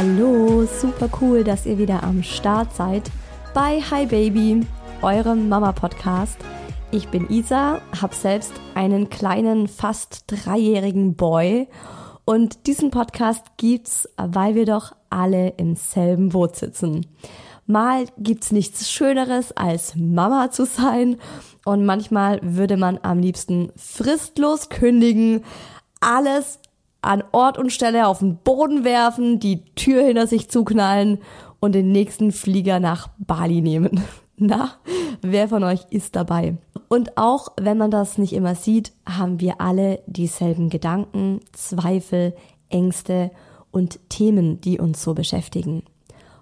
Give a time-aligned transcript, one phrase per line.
[0.00, 3.10] Hallo, super cool, dass ihr wieder am Start seid
[3.52, 4.64] bei Hi Baby,
[5.02, 6.38] eurem Mama-Podcast.
[6.92, 11.66] Ich bin Isa, habe selbst einen kleinen, fast dreijährigen Boy
[12.24, 17.04] und diesen Podcast gibt's, weil wir doch alle im selben Boot sitzen.
[17.66, 21.16] Mal gibt's nichts Schöneres als Mama zu sein
[21.64, 25.42] und manchmal würde man am liebsten fristlos kündigen,
[26.00, 26.60] alles
[27.02, 31.18] an Ort und Stelle auf den Boden werfen, die Tür hinter sich zuknallen
[31.60, 34.02] und den nächsten Flieger nach Bali nehmen.
[34.36, 34.72] Na,
[35.22, 36.56] wer von euch ist dabei?
[36.88, 42.34] Und auch wenn man das nicht immer sieht, haben wir alle dieselben Gedanken, Zweifel,
[42.70, 43.30] Ängste
[43.70, 45.82] und Themen, die uns so beschäftigen.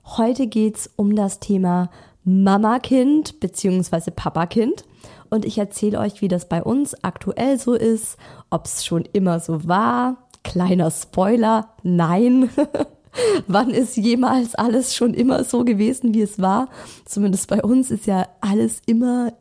[0.04, 1.90] Heute geht's um das Thema
[2.24, 4.10] Mama-Kind bzw.
[4.10, 4.84] Papa-Kind
[5.30, 8.16] und ich erzähle euch, wie das bei uns aktuell so ist,
[8.50, 12.50] ob es schon immer so war, Kleiner Spoiler, nein.
[13.48, 16.68] Wann ist jemals alles schon immer so gewesen, wie es war?
[17.04, 19.32] Zumindest bei uns ist ja alles immer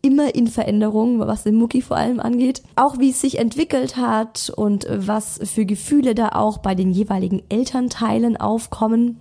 [0.00, 2.62] immer in Veränderung, was den Mucki vor allem angeht.
[2.76, 7.42] Auch wie es sich entwickelt hat und was für Gefühle da auch bei den jeweiligen
[7.48, 9.18] Elternteilen aufkommen.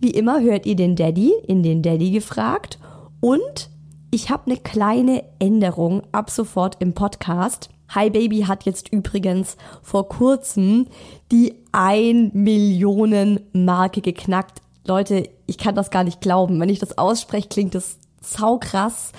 [0.00, 2.78] Wie immer hört ihr den Daddy in den Daddy gefragt
[3.20, 3.70] und
[4.10, 7.70] ich habe eine kleine Änderung ab sofort im Podcast.
[7.90, 10.86] Hi Baby hat jetzt übrigens vor kurzem
[11.32, 14.60] die 1 Millionen Marke geknackt.
[14.86, 16.60] Leute, ich kann das gar nicht glauben.
[16.60, 19.12] Wenn ich das ausspreche, klingt das saukrass.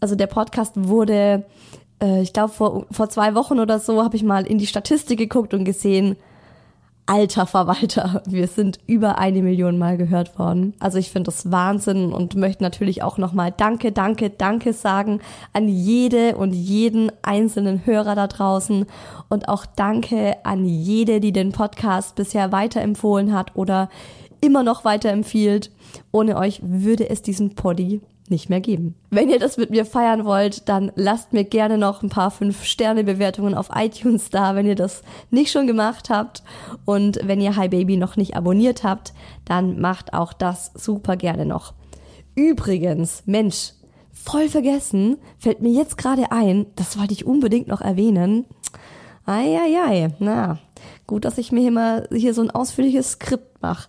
[0.00, 1.44] Also der Podcast wurde,
[2.02, 5.18] äh, ich glaube vor, vor zwei Wochen oder so, habe ich mal in die Statistik
[5.18, 6.16] geguckt und gesehen,
[7.10, 10.74] alter Verwalter, wir sind über eine Million Mal gehört worden.
[10.78, 15.18] Also ich finde das Wahnsinn und möchte natürlich auch nochmal Danke, Danke, Danke sagen
[15.52, 18.86] an jede und jeden einzelnen Hörer da draußen
[19.28, 23.90] und auch Danke an jede, die den Podcast bisher weiterempfohlen hat oder
[24.40, 25.72] immer noch weiterempfiehlt.
[26.12, 28.00] Ohne euch würde es diesen Poddy
[28.30, 28.94] nicht mehr geben.
[29.10, 33.54] Wenn ihr das mit mir feiern wollt, dann lasst mir gerne noch ein paar 5-Sterne-Bewertungen
[33.54, 36.42] auf iTunes da, wenn ihr das nicht schon gemacht habt.
[36.84, 39.12] Und wenn ihr Hi Baby noch nicht abonniert habt,
[39.44, 41.74] dann macht auch das super gerne noch.
[42.34, 43.72] Übrigens, Mensch,
[44.12, 48.44] voll vergessen, fällt mir jetzt gerade ein, das wollte ich unbedingt noch erwähnen.
[49.26, 50.58] Eieiei, na,
[51.06, 53.88] gut, dass ich mir hier mal hier so ein ausführliches Skript mache.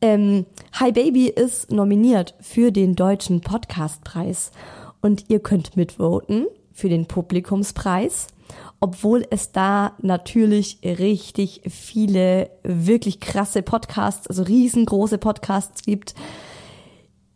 [0.00, 4.52] Ähm, Hi Baby ist nominiert für den Deutschen Podcastpreis
[5.00, 8.28] und ihr könnt mitvoten für den Publikumspreis,
[8.80, 16.14] obwohl es da natürlich richtig viele wirklich krasse Podcasts, also riesengroße Podcasts gibt.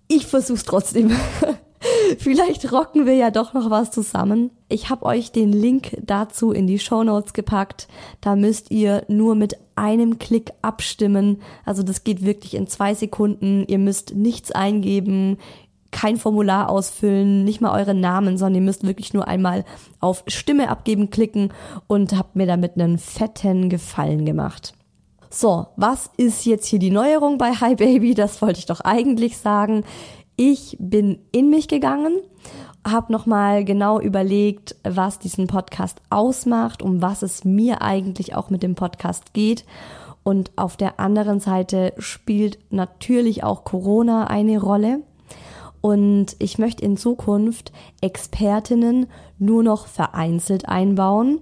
[0.09, 1.11] Ich versuch's trotzdem.
[2.19, 4.51] Vielleicht rocken wir ja doch noch was zusammen.
[4.69, 7.89] Ich habe euch den Link dazu in die Show Notes gepackt.
[8.21, 11.43] Da müsst ihr nur mit einem Klick abstimmen.
[11.65, 13.65] Also das geht wirklich in zwei Sekunden.
[13.67, 15.39] Ihr müsst nichts eingeben
[15.93, 19.65] kein Formular ausfüllen, nicht mal euren Namen, sondern ihr müsst wirklich nur einmal
[19.99, 21.55] auf Stimme abgeben klicken
[21.87, 24.75] und habt mir damit einen fetten Gefallen gemacht.
[25.31, 28.15] So, was ist jetzt hier die Neuerung bei Hi Baby?
[28.15, 29.85] Das wollte ich doch eigentlich sagen.
[30.37, 32.21] Ich bin in mich gegangen,
[32.87, 38.63] habe nochmal genau überlegt, was diesen Podcast ausmacht, um was es mir eigentlich auch mit
[38.63, 39.65] dem Podcast geht.
[40.23, 45.01] Und auf der anderen Seite spielt natürlich auch Corona eine Rolle.
[45.81, 49.07] Und ich möchte in Zukunft Expertinnen
[49.39, 51.41] nur noch vereinzelt einbauen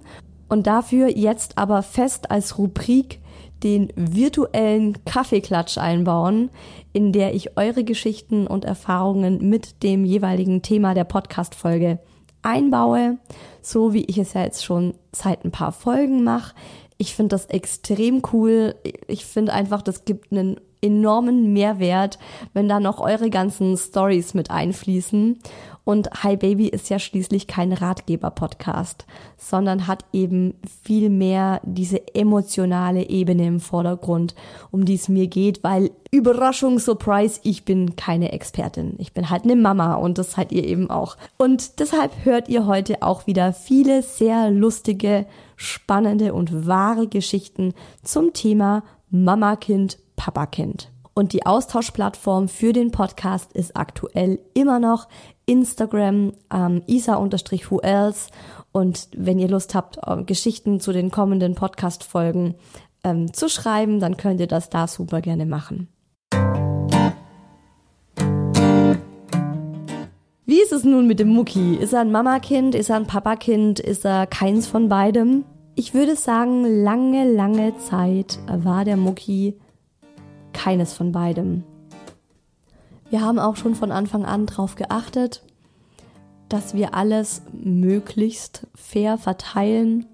[0.48, 3.20] und dafür jetzt aber fest als Rubrik
[3.64, 6.50] den virtuellen Kaffeeklatsch einbauen,
[6.92, 11.98] in der ich eure Geschichten und Erfahrungen mit dem jeweiligen Thema der Podcast-Folge
[12.42, 13.18] einbaue,
[13.62, 16.54] so wie ich es ja jetzt schon seit ein paar Folgen mache.
[16.98, 18.74] Ich finde das extrem cool.
[19.08, 22.18] Ich finde einfach, das gibt einen enormen Mehrwert,
[22.52, 25.38] wenn da noch eure ganzen Stories mit einfließen.
[25.84, 29.04] Und Hi Baby ist ja schließlich kein Ratgeber-Podcast,
[29.36, 34.34] sondern hat eben viel mehr diese emotionale Ebene im Vordergrund,
[34.70, 38.94] um die es mir geht, weil Überraschung, Surprise, ich bin keine Expertin.
[38.98, 41.18] Ich bin halt eine Mama und das seid ihr eben auch.
[41.36, 45.26] Und deshalb hört ihr heute auch wieder viele sehr lustige,
[45.56, 50.90] spannende und wahre Geschichten zum Thema Mama-Kind Papa kennt.
[51.14, 55.08] Und die Austauschplattform für den Podcast ist aktuell immer noch
[55.46, 58.30] Instagram, ähm, isa-who else.
[58.72, 62.56] Und wenn ihr Lust habt, äh, Geschichten zu den kommenden Podcast-Folgen
[63.04, 65.88] ähm, zu schreiben, dann könnt ihr das da super gerne machen.
[70.46, 71.76] Wie ist es nun mit dem Mucki?
[71.76, 72.74] Ist er ein Mamakind?
[72.74, 73.78] Ist er ein Papakind?
[73.78, 75.44] Ist er keins von beidem?
[75.76, 79.54] Ich würde sagen, lange, lange Zeit war der Mucki
[80.54, 81.64] keines von beidem.
[83.10, 85.42] Wir haben auch schon von Anfang an darauf geachtet,
[86.48, 90.06] dass wir alles möglichst fair verteilen.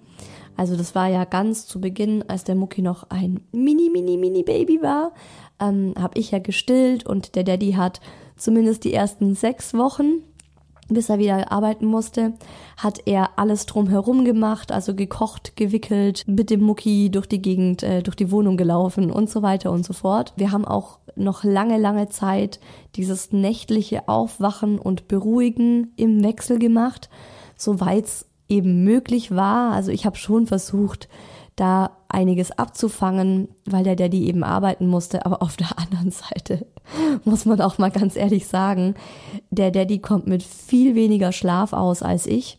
[0.57, 4.43] Also das war ja ganz zu Beginn, als der Mucki noch ein mini, mini, mini
[4.43, 5.13] Baby war,
[5.61, 8.01] ähm, habe ich ja gestillt und der Daddy hat
[8.37, 10.23] zumindest die ersten sechs Wochen
[10.95, 12.35] bis er wieder arbeiten musste,
[12.77, 18.03] hat er alles drumherum gemacht, also gekocht, gewickelt, mit dem Mucki durch die Gegend, äh,
[18.03, 20.33] durch die Wohnung gelaufen und so weiter und so fort.
[20.37, 22.61] Wir haben auch noch lange, lange Zeit
[22.97, 27.09] dieses nächtliche Aufwachen und Beruhigen im Wechsel gemacht,
[27.57, 29.73] soweit es eben möglich war.
[29.73, 31.09] Also ich habe schon versucht,
[31.61, 35.27] da einiges abzufangen, weil der Daddy eben arbeiten musste.
[35.27, 36.67] Aber auf der anderen Seite
[37.25, 38.95] muss man auch mal ganz ehrlich sagen,
[39.51, 42.59] der Daddy kommt mit viel weniger Schlaf aus als ich.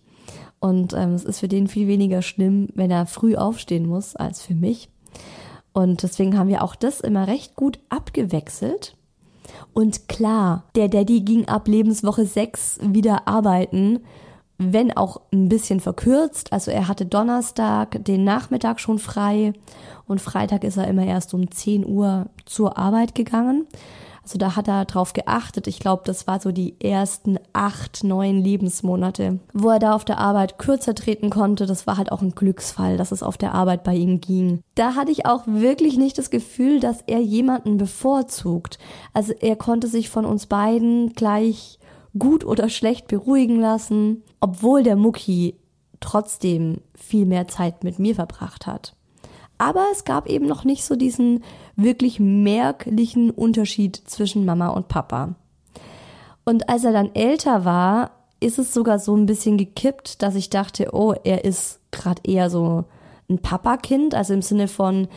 [0.59, 4.44] Und ähm, es ist für den viel weniger schlimm, wenn er früh aufstehen muss, als
[4.44, 4.89] für mich.
[5.74, 8.95] Und deswegen haben wir auch das immer recht gut abgewechselt.
[9.74, 14.01] Und klar, der Daddy ging ab Lebenswoche 6 wieder arbeiten
[14.62, 16.54] wenn auch ein bisschen verkürzt.
[16.54, 19.54] Also er hatte Donnerstag den Nachmittag schon frei
[20.08, 23.68] und Freitag ist er immer erst um 10 Uhr zur Arbeit gegangen.
[24.24, 25.68] Also da hat er drauf geachtet.
[25.68, 30.20] Ich glaube, das war so die ersten acht, neun Lebensmonate, wo er da auf der
[30.20, 31.65] Arbeit kürzer treten konnte.
[31.65, 34.62] Das war halt auch ein Glücksfall, dass es auf der Arbeit bei ihm ging.
[34.75, 38.77] Da hatte ich auch wirklich nicht das Gefühl, dass er jemanden bevorzugt.
[39.13, 41.80] Also er konnte sich von uns beiden gleich
[42.18, 45.56] gut oder schlecht beruhigen lassen, obwohl der Mucki
[46.00, 48.96] trotzdem viel mehr Zeit mit mir verbracht hat.
[49.58, 51.44] Aber es gab eben noch nicht so diesen
[51.75, 55.36] wirklich merklichen Unterschied zwischen Mama und Papa.
[56.44, 60.50] Und als er dann älter war, ist es sogar so ein bisschen gekippt, dass ich
[60.50, 62.86] dachte, oh, er ist gerade eher so
[63.30, 65.08] ein Papakind, also im Sinne von,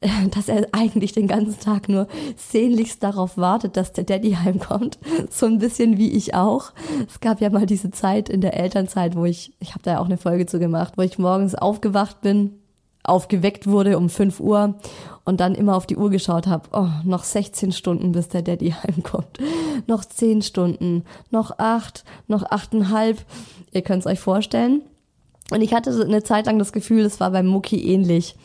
[0.34, 4.98] dass er eigentlich den ganzen Tag nur sehnlichst darauf wartet, dass der Daddy heimkommt.
[5.30, 6.72] So ein bisschen wie ich auch.
[7.06, 9.98] Es gab ja mal diese Zeit in der Elternzeit, wo ich, ich habe da ja
[10.00, 12.58] auch eine Folge zu gemacht, wo ich morgens aufgewacht bin,
[13.04, 14.74] aufgeweckt wurde um 5 Uhr
[15.24, 18.70] und dann immer auf die Uhr geschaut habe, oh, noch 16 Stunden, bis der Daddy
[18.82, 19.38] heimkommt.
[19.86, 23.18] Noch 10 Stunden, noch 8, noch 8,5.
[23.72, 24.82] Ihr könnt es euch vorstellen.
[25.50, 28.36] Und ich hatte eine Zeit lang das Gefühl, es war beim Mucki ähnlich.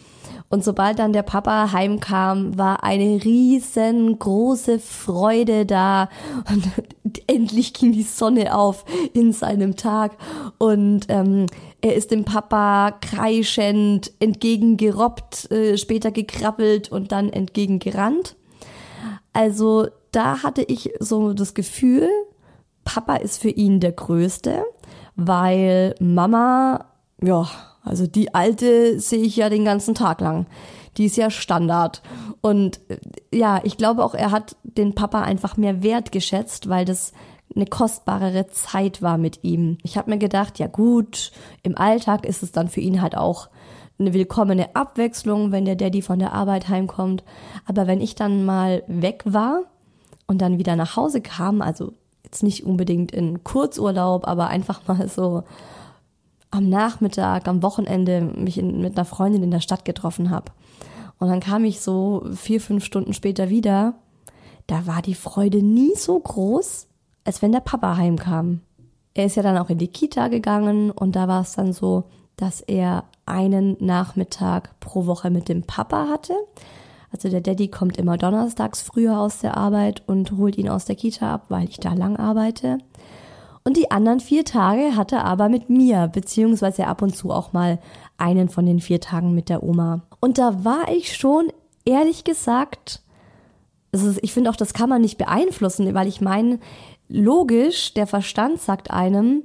[0.50, 6.10] Und sobald dann der Papa heimkam, war eine riesengroße Freude da.
[6.50, 10.18] Und endlich ging die Sonne auf in seinem Tag.
[10.58, 11.48] Und ähm,
[11.82, 18.36] er ist dem Papa kreischend entgegengerobbt, äh, später gekrabbelt und dann entgegengerannt.
[19.34, 22.08] Also da hatte ich so das Gefühl,
[22.86, 24.64] Papa ist für ihn der Größte,
[25.16, 26.86] weil Mama,
[27.22, 27.50] ja,
[27.86, 30.48] also die alte sehe ich ja den ganzen Tag lang.
[30.98, 32.01] Die ist ja Standard.
[32.42, 32.98] Und äh,
[33.34, 37.13] ja, ich glaube auch, er hat den Papa einfach mehr wertgeschätzt, weil das
[37.56, 39.77] eine kostbarere Zeit war mit ihm.
[39.84, 41.32] Ich habe mir gedacht, ja gut,
[41.63, 43.50] im Alltag ist es dann für ihn halt auch
[43.98, 47.24] eine willkommene Abwechslung, wenn der Daddy von der Arbeit heimkommt.
[47.65, 49.62] Aber wenn ich dann mal weg war
[50.27, 55.08] und dann wieder nach Hause kam, also jetzt nicht unbedingt in Kurzurlaub, aber einfach mal
[55.08, 55.44] so
[56.52, 60.52] am Nachmittag, am Wochenende mich in, mit einer Freundin in der Stadt getroffen habe.
[61.20, 63.96] Und dann kam ich so vier, fünf Stunden später wieder.
[64.68, 66.88] Da war die Freude nie so groß,
[67.24, 68.62] als wenn der Papa heimkam.
[69.14, 72.04] Er ist ja dann auch in die Kita gegangen und da war es dann so,
[72.36, 76.34] dass er einen Nachmittag pro Woche mit dem Papa hatte.
[77.12, 80.98] Also der Daddy kommt immer donnerstags früher aus der Arbeit und holt ihn aus der
[80.98, 82.80] Kita ab, weil ich da lang arbeite.
[83.68, 87.52] Und die anderen vier Tage hat er aber mit mir, beziehungsweise ab und zu auch
[87.52, 87.80] mal
[88.16, 90.04] einen von den vier Tagen mit der Oma.
[90.20, 91.52] Und da war ich schon,
[91.84, 93.02] ehrlich gesagt,
[93.92, 96.60] ist, ich finde auch, das kann man nicht beeinflussen, weil ich meine,
[97.10, 99.42] logisch, der Verstand sagt einem,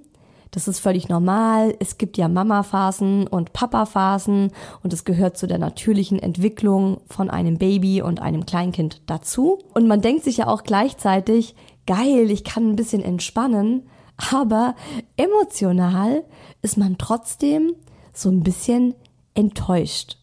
[0.50, 1.75] das ist völlig normal.
[1.79, 7.57] Es gibt ja Mama-Phasen und Papa-Phasen und es gehört zu der natürlichen Entwicklung von einem
[7.57, 9.61] Baby und einem Kleinkind dazu.
[9.73, 11.55] Und man denkt sich ja auch gleichzeitig,
[11.87, 13.85] geil, ich kann ein bisschen entspannen,
[14.33, 14.75] aber
[15.17, 16.25] emotional
[16.62, 17.75] ist man trotzdem
[18.12, 18.95] so ein bisschen
[19.35, 20.19] enttäuscht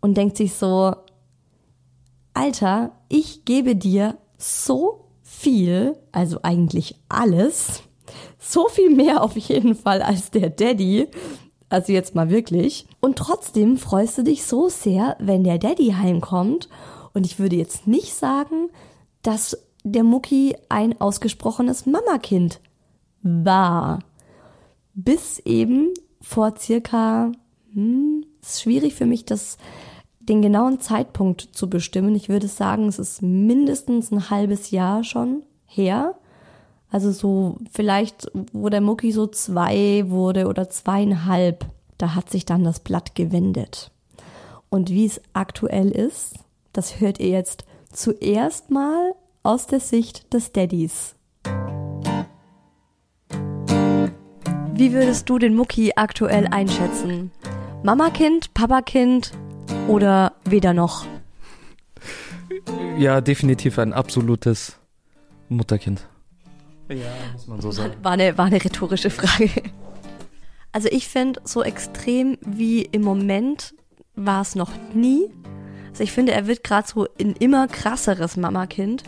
[0.00, 0.94] und denkt sich so,
[2.34, 7.82] Alter, ich gebe dir so viel, also eigentlich alles,
[8.38, 11.08] so viel mehr auf jeden Fall als der Daddy.
[11.68, 12.86] Also jetzt mal wirklich.
[13.00, 16.68] Und trotzdem freust du dich so sehr, wenn der Daddy heimkommt.
[17.14, 18.70] Und ich würde jetzt nicht sagen,
[19.22, 22.60] dass der Mucki ein ausgesprochenes Mamakind
[23.22, 24.00] war.
[24.94, 27.32] Bis eben vor circa,
[27.72, 29.58] hm, ist schwierig für mich, das,
[30.20, 32.14] den genauen Zeitpunkt zu bestimmen.
[32.14, 36.16] Ich würde sagen, es ist mindestens ein halbes Jahr schon her.
[36.90, 41.64] Also so vielleicht, wo der Mucki so zwei wurde oder zweieinhalb,
[41.96, 43.90] da hat sich dann das Blatt gewendet.
[44.68, 46.34] Und wie es aktuell ist,
[46.72, 51.14] das hört ihr jetzt zuerst mal aus der Sicht des Daddys.
[54.82, 57.30] Wie würdest du den Mucki aktuell einschätzen?
[57.84, 59.30] Mama-Kind, Papa-Kind
[59.86, 61.06] oder weder noch?
[62.98, 64.80] Ja, definitiv ein absolutes
[65.48, 66.08] Mutterkind.
[66.88, 67.94] Ja, muss man so sagen.
[68.02, 69.50] War eine, war eine rhetorische Frage.
[70.72, 73.76] Also ich finde, so extrem wie im Moment
[74.16, 75.30] war es noch nie.
[75.90, 79.04] Also ich finde, er wird gerade so ein immer krasseres Mamakind.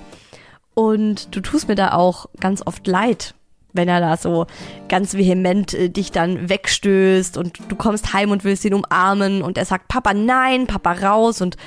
[0.75, 3.35] Und du tust mir da auch ganz oft leid,
[3.75, 4.47] wenn er da so
[4.89, 9.59] ganz vehement äh, dich dann wegstößt und du kommst heim und willst ihn umarmen und
[9.59, 11.59] er sagt, Papa, nein, Papa raus und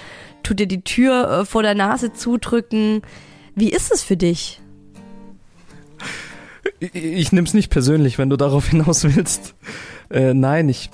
[0.41, 3.01] tut dir die Tür äh, vor der Nase zudrücken.
[3.53, 4.61] Wie ist es für dich?
[6.79, 9.55] Ich, ich es nicht persönlich, wenn du darauf hinaus willst.
[10.09, 10.89] Äh, nein, ich,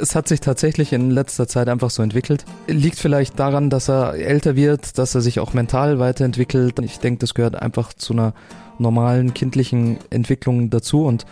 [0.00, 2.44] es hat sich tatsächlich in letzter Zeit einfach so entwickelt.
[2.68, 6.78] Liegt vielleicht daran, dass er älter wird, dass er sich auch mental weiterentwickelt.
[6.80, 8.34] Ich denke, das gehört einfach zu einer
[8.78, 11.26] normalen kindlichen Entwicklung dazu und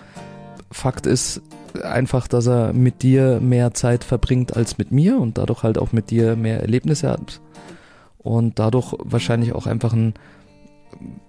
[0.72, 1.42] Fakt ist
[1.82, 5.92] einfach, dass er mit dir mehr Zeit verbringt als mit mir und dadurch halt auch
[5.92, 7.40] mit dir mehr Erlebnisse hat
[8.18, 10.14] und dadurch wahrscheinlich auch einfach ein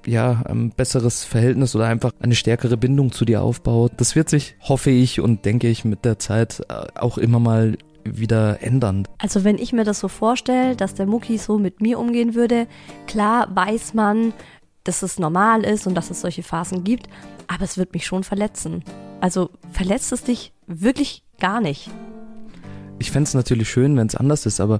[0.06, 3.92] ja, ein besseres Verhältnis oder einfach eine stärkere Bindung zu dir aufbaut.
[3.98, 7.78] Das wird sich, hoffe ich und denke ich, mit der Zeit äh, auch immer mal
[8.04, 9.08] wieder ändern.
[9.20, 12.68] Also wenn ich mir das so vorstelle, dass der Mucki so mit mir umgehen würde,
[13.06, 14.34] klar weiß man,
[14.84, 17.08] dass es normal ist und dass es solche Phasen gibt,
[17.48, 18.84] aber es wird mich schon verletzen.
[19.20, 21.90] Also verletzt es dich wirklich gar nicht.
[23.00, 24.80] Ich fände es natürlich schön, wenn es anders ist, aber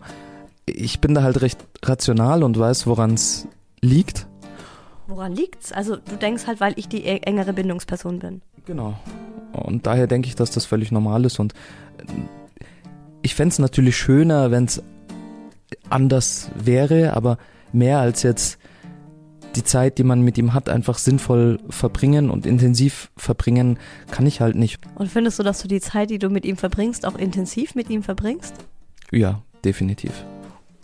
[0.66, 3.48] ich bin da halt recht rational und weiß, woran es
[3.82, 4.28] liegt.
[5.08, 5.72] Woran liegt's?
[5.72, 8.42] Also du denkst halt, weil ich die e-, engere Bindungsperson bin.
[8.66, 8.98] Genau.
[9.54, 11.40] Und daher denke ich, dass das völlig normal ist.
[11.40, 11.54] Und
[11.98, 12.04] äh,
[13.22, 14.82] ich fände es natürlich schöner, wenn es
[15.90, 17.38] anders wäre, aber
[17.74, 18.58] mehr als jetzt
[19.56, 23.78] die Zeit, die man mit ihm hat, einfach sinnvoll verbringen und intensiv verbringen,
[24.10, 24.80] kann ich halt nicht.
[24.96, 27.90] Und findest du, dass du die Zeit, die du mit ihm verbringst, auch intensiv mit
[27.90, 28.56] ihm verbringst?
[29.12, 30.12] Ja, definitiv.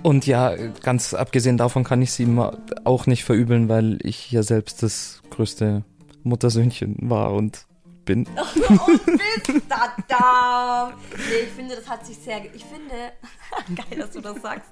[0.03, 2.39] Und ja, ganz abgesehen davon kann ich sie ihm
[2.83, 5.83] auch nicht verübeln, weil ich ja selbst das größte
[6.23, 7.65] Muttersöhnchen war und
[8.05, 8.27] bin.
[8.69, 10.93] Oh, bist da, da.
[11.11, 12.43] Nee, ich finde, das hat sich sehr.
[12.53, 12.93] Ich finde.
[13.75, 14.71] Geil, dass du das sagst.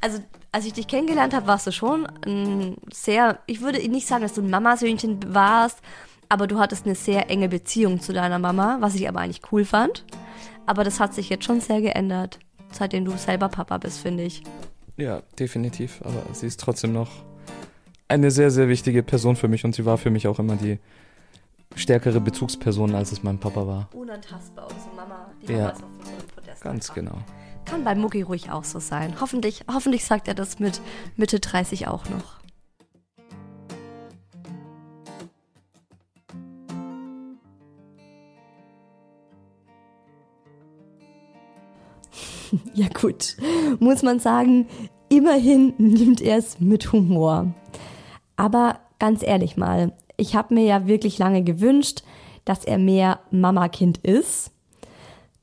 [0.00, 0.18] Also,
[0.52, 4.34] als ich dich kennengelernt habe, warst du schon ein sehr, ich würde nicht sagen, dass
[4.34, 5.78] du ein Mamasöhnchen warst,
[6.28, 9.64] aber du hattest eine sehr enge Beziehung zu deiner Mama, was ich aber eigentlich cool
[9.64, 10.04] fand.
[10.66, 12.38] Aber das hat sich jetzt schon sehr geändert,
[12.72, 14.42] seitdem du selber Papa bist, finde ich.
[14.96, 16.00] Ja, definitiv.
[16.04, 17.10] Aber sie ist trotzdem noch
[18.08, 20.78] eine sehr, sehr wichtige Person für mich und sie war für mich auch immer die
[21.74, 23.88] stärkere Bezugsperson, als es mein Papa war.
[23.92, 25.58] Unantastbar, unsere Mama, die Ja.
[25.58, 26.94] damals auf unserem Podest Ganz war.
[26.94, 27.18] genau.
[27.64, 29.14] Kann bei Mucki ruhig auch so sein.
[29.20, 30.80] Hoffentlich, hoffentlich sagt er das mit
[31.16, 32.44] Mitte 30 auch noch.
[42.74, 43.36] Ja gut,
[43.80, 44.68] muss man sagen,
[45.08, 47.52] immerhin nimmt er es mit Humor.
[48.36, 52.02] Aber ganz ehrlich mal, ich habe mir ja wirklich lange gewünscht,
[52.44, 54.53] dass er mehr Mama-Kind ist.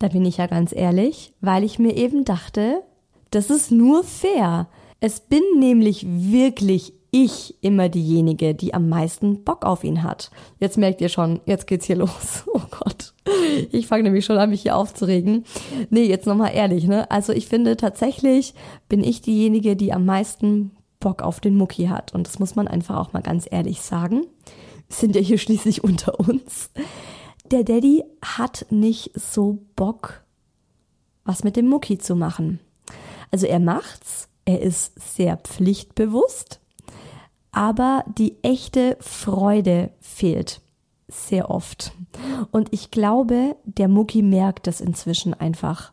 [0.02, 2.82] Da bin ich ja ganz ehrlich, weil ich mir eben dachte,
[3.30, 4.68] das ist nur fair.
[5.00, 10.32] Es bin nämlich wirklich ich immer diejenige, die am meisten Bock auf ihn hat.
[10.60, 12.46] Jetzt merkt ihr schon, jetzt geht's hier los.
[12.48, 13.14] Oh Gott.
[13.72, 15.46] Ich fange nämlich schon an, mich hier aufzuregen.
[15.92, 17.12] Nee, jetzt nochmal ehrlich, ne?
[17.12, 18.56] Also ich finde tatsächlich
[18.90, 22.16] bin ich diejenige, die am meisten Bock auf den Mucki hat.
[22.16, 24.26] Und das muss man einfach auch mal ganz ehrlich sagen.
[24.90, 26.72] Sind ja hier schließlich unter uns.
[27.52, 30.24] Der Daddy hat nicht so Bock,
[31.26, 32.62] was mit dem Mucki zu machen.
[33.30, 36.62] Also er macht's, er ist sehr pflichtbewusst,
[37.52, 40.62] aber die echte Freude fehlt
[41.10, 41.92] sehr oft.
[42.52, 45.92] Und ich glaube, der Mucki merkt das inzwischen einfach,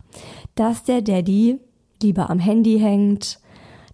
[0.54, 1.58] dass der Daddy
[2.00, 3.40] lieber am Handy hängt,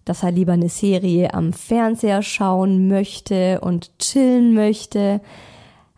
[0.05, 5.19] dass er lieber eine Serie am Fernseher schauen möchte und chillen möchte.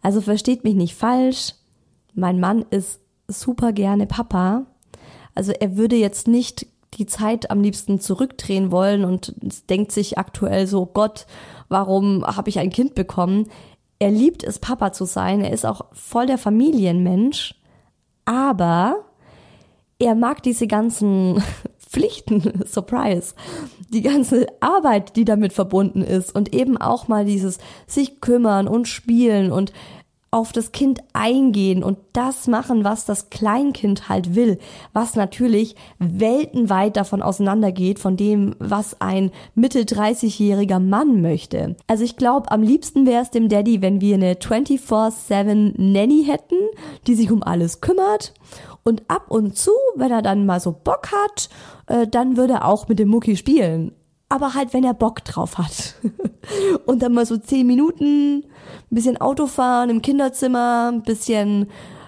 [0.01, 1.53] Also versteht mich nicht falsch,
[2.17, 4.65] mein Mann ist super gerne Papa.
[5.35, 9.35] Also er würde jetzt nicht die Zeit am liebsten zurückdrehen wollen und
[9.69, 11.27] denkt sich aktuell so, Gott,
[11.69, 13.47] warum habe ich ein Kind bekommen?
[13.99, 15.41] Er liebt es, Papa zu sein.
[15.41, 17.55] Er ist auch voll der Familienmensch.
[18.25, 19.05] Aber
[19.99, 21.41] er mag diese ganzen
[21.77, 23.35] Pflichten, Surprise,
[23.89, 28.87] die ganze Arbeit, die damit verbunden ist und eben auch mal dieses sich kümmern und
[28.87, 29.71] spielen und
[30.29, 34.59] auf das Kind eingehen und das machen, was das Kleinkind halt will,
[34.91, 41.77] was natürlich weltenweit davon auseinandergeht von dem, was ein Mitte 30-jähriger Mann möchte.
[41.87, 46.57] Also ich glaube, am liebsten wäre es dem Daddy, wenn wir eine 24/7 Nanny hätten,
[47.07, 48.33] die sich um alles kümmert
[48.83, 51.49] und ab und zu, wenn er dann mal so Bock hat,
[51.87, 53.91] äh, dann würde er auch mit dem Mucki spielen.
[54.29, 55.95] Aber halt, wenn er Bock drauf hat.
[56.85, 61.67] und dann mal so zehn Minuten, ein bisschen Auto fahren im Kinderzimmer, ein bisschen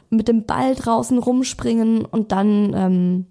[0.09, 3.25] mit dem Ball draußen rumspringen und dann ähm,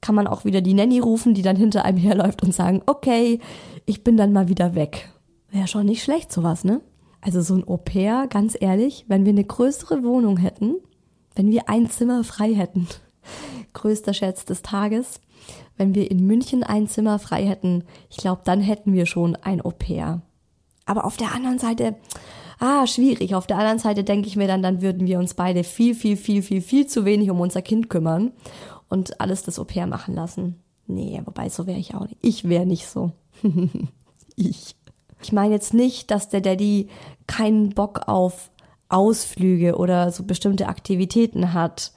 [0.00, 3.40] kann man auch wieder die Nanny rufen, die dann hinter einem herläuft und sagen, okay,
[3.86, 5.10] ich bin dann mal wieder weg.
[5.50, 6.80] Wäre schon nicht schlecht sowas, ne?
[7.20, 10.76] Also so ein Au pair, ganz ehrlich, wenn wir eine größere Wohnung hätten,
[11.34, 12.86] wenn wir ein Zimmer frei hätten,
[13.72, 15.20] größter Schätz des Tages,
[15.76, 19.60] wenn wir in München ein Zimmer frei hätten, ich glaube, dann hätten wir schon ein
[19.60, 20.22] Au pair.
[20.86, 21.96] Aber auf der anderen Seite,
[22.58, 23.34] ah, schwierig.
[23.34, 26.16] Auf der anderen Seite denke ich mir dann, dann würden wir uns beide viel, viel,
[26.16, 28.32] viel, viel, viel zu wenig um unser Kind kümmern
[28.88, 30.62] und alles das Au pair machen lassen.
[30.86, 32.18] Nee, wobei so wäre ich auch nicht.
[32.22, 33.12] Ich wäre nicht so.
[34.36, 34.76] ich.
[35.22, 36.88] Ich meine jetzt nicht, dass der Daddy
[37.26, 38.50] keinen Bock auf
[38.88, 41.92] Ausflüge oder so bestimmte Aktivitäten hat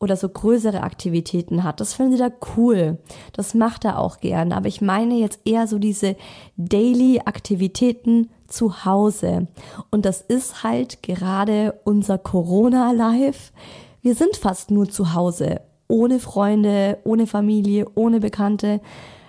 [0.00, 1.78] oder so größere Aktivitäten hat.
[1.78, 2.98] Das findet er cool.
[3.34, 4.52] Das macht er auch gern.
[4.52, 6.16] Aber ich meine jetzt eher so diese
[6.56, 9.46] Daily-Aktivitäten zu Hause.
[9.90, 13.52] Und das ist halt gerade unser Corona-Life.
[14.00, 15.60] Wir sind fast nur zu Hause.
[15.86, 18.80] Ohne Freunde, ohne Familie, ohne Bekannte.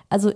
[0.10, 0.32] Also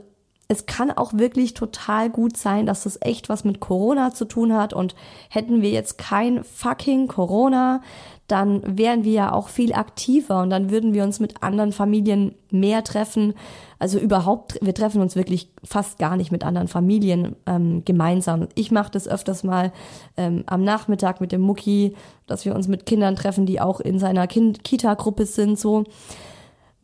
[0.48, 4.54] es kann auch wirklich total gut sein, dass das echt was mit Corona zu tun
[4.54, 4.95] hat und
[5.30, 7.82] hätten wir jetzt kein fucking Corona,
[8.27, 12.33] dann wären wir ja auch viel aktiver und dann würden wir uns mit anderen Familien
[12.49, 13.35] mehr treffen.
[13.77, 18.47] Also überhaupt, wir treffen uns wirklich fast gar nicht mit anderen Familien ähm, gemeinsam.
[18.55, 19.71] Ich mache das öfters mal
[20.17, 23.99] ähm, am Nachmittag mit dem Mucki, dass wir uns mit Kindern treffen, die auch in
[23.99, 25.83] seiner kind Kita-Gruppe sind, so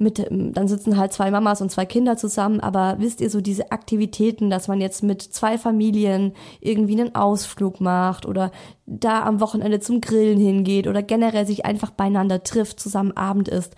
[0.01, 3.71] mit, dann sitzen halt zwei Mamas und zwei Kinder zusammen, aber wisst ihr so diese
[3.71, 8.51] Aktivitäten, dass man jetzt mit zwei Familien irgendwie einen Ausflug macht oder
[8.85, 13.75] da am Wochenende zum Grillen hingeht oder generell sich einfach beieinander trifft, zusammen Abend isst.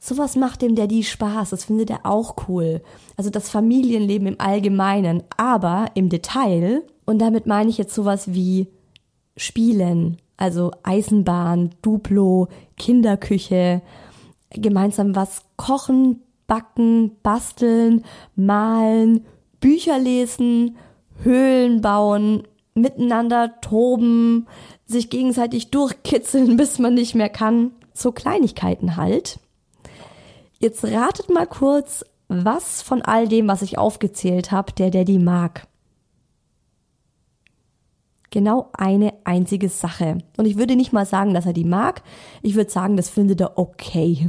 [0.00, 2.82] Sowas macht dem Daddy Spaß, das findet er auch cool.
[3.16, 6.82] Also das Familienleben im Allgemeinen, aber im Detail.
[7.04, 8.68] Und damit meine ich jetzt sowas wie
[9.36, 13.82] Spielen, also Eisenbahn, Duplo, Kinderküche,
[14.50, 18.04] gemeinsam was kochen, backen, basteln,
[18.34, 19.26] malen,
[19.60, 20.76] Bücher lesen,
[21.22, 24.46] Höhlen bauen, miteinander toben,
[24.86, 27.72] sich gegenseitig durchkitzeln, bis man nicht mehr kann.
[27.92, 29.40] So Kleinigkeiten halt.
[30.58, 35.66] Jetzt ratet mal kurz, was von all dem, was ich aufgezählt habe, der Daddy mag.
[38.30, 40.18] Genau eine einzige Sache.
[40.36, 42.02] Und ich würde nicht mal sagen, dass er die mag.
[42.42, 44.28] Ich würde sagen, das findet er okay.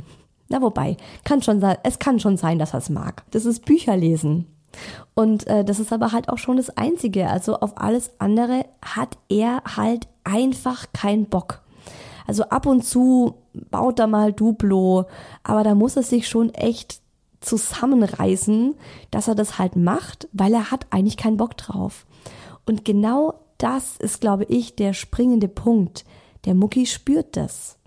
[0.50, 3.24] Na wobei, kann schon sein, es kann schon sein, dass er es mag.
[3.32, 4.48] Das ist Bücher lesen.
[5.16, 7.30] Und äh, das ist aber halt auch schon das Einzige.
[7.30, 11.62] Also auf alles andere hat er halt einfach keinen Bock.
[12.28, 13.36] Also ab und zu
[13.72, 15.06] baut er mal Duplo,
[15.44, 17.02] aber da muss er sich schon echt
[17.40, 18.76] zusammenreißen,
[19.12, 22.06] dass er das halt macht, weil er hat eigentlich keinen Bock drauf.
[22.66, 26.06] Und genau das ist, glaube ich, der springende Punkt.
[26.46, 27.78] Der Mucki spürt das.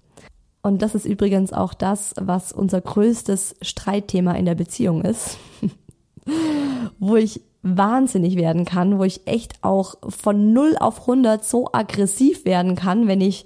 [0.62, 5.38] Und das ist übrigens auch das, was unser größtes Streitthema in der Beziehung ist.
[6.98, 12.44] wo ich wahnsinnig werden kann, wo ich echt auch von 0 auf 100 so aggressiv
[12.44, 13.44] werden kann, wenn ich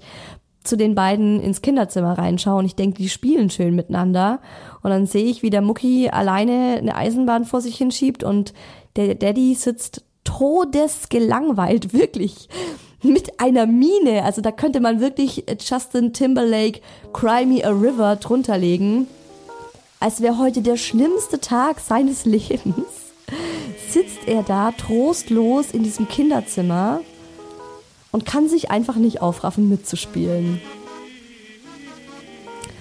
[0.63, 4.39] zu den beiden ins Kinderzimmer reinschaue und ich denke, die spielen schön miteinander.
[4.81, 8.53] Und dann sehe ich, wie der Mucki alleine eine Eisenbahn vor sich hinschiebt und
[8.95, 12.49] der Daddy sitzt todesgelangweilt, wirklich
[13.01, 14.23] mit einer Mine.
[14.23, 16.81] Also da könnte man wirklich Justin Timberlake
[17.13, 19.07] Cry Me a River drunter legen.
[20.01, 23.13] Als wäre heute der schlimmste Tag seines Lebens,
[23.89, 26.99] sitzt er da trostlos in diesem Kinderzimmer
[28.11, 30.61] und kann sich einfach nicht aufraffen mitzuspielen.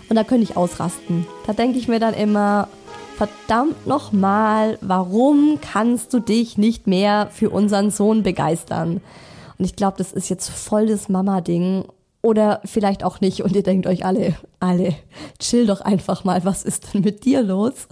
[0.09, 1.27] Und da könnte ich ausrasten.
[1.47, 2.69] Da denke ich mir dann immer,
[3.17, 9.01] verdammt nochmal, warum kannst du dich nicht mehr für unseren Sohn begeistern?
[9.59, 11.85] Und ich glaube, das ist jetzt voll das Mama-Ding.
[12.23, 13.43] Oder vielleicht auch nicht.
[13.43, 14.95] Und ihr denkt euch alle, alle,
[15.39, 17.87] chill doch einfach mal, was ist denn mit dir los?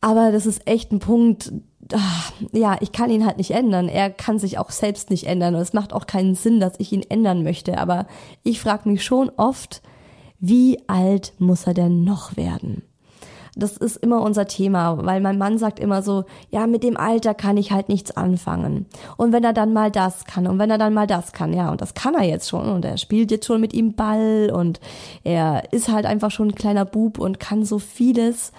[0.00, 1.52] Aber das ist echt ein Punkt,
[1.92, 3.88] ah, ja, ich kann ihn halt nicht ändern.
[3.88, 5.54] Er kann sich auch selbst nicht ändern.
[5.54, 7.78] Und es macht auch keinen Sinn, dass ich ihn ändern möchte.
[7.78, 8.06] Aber
[8.42, 9.82] ich frage mich schon oft,
[10.40, 12.82] wie alt muss er denn noch werden?
[13.56, 17.34] Das ist immer unser Thema, weil mein Mann sagt immer so, ja, mit dem Alter
[17.34, 18.86] kann ich halt nichts anfangen.
[19.16, 21.70] Und wenn er dann mal das kann und wenn er dann mal das kann, ja,
[21.70, 24.80] und das kann er jetzt schon und er spielt jetzt schon mit ihm Ball und
[25.22, 28.52] er ist halt einfach schon ein kleiner Bub und kann so vieles